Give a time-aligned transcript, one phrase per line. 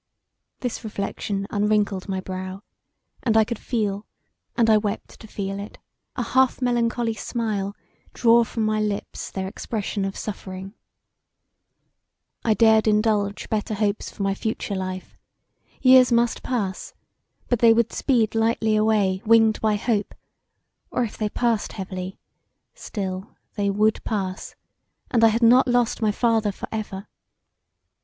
[0.61, 2.63] This reflection unwrinkled my brow,
[3.21, 4.07] and I could feel
[4.57, 5.77] (and I wept to feel it)
[6.15, 7.75] a half melancholy smile
[8.11, 10.73] draw from my lips their expression of suffering:
[12.43, 15.19] I dared indulge better hopes for my future life;
[15.83, 16.95] years must pass
[17.47, 20.15] but they would speed lightly away winged by hope,
[20.89, 22.17] or if they passed heavily,
[22.73, 24.55] still they would pass
[25.11, 27.05] and I had not lost my father for ever.